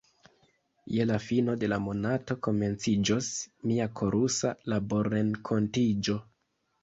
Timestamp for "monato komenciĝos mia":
1.87-3.87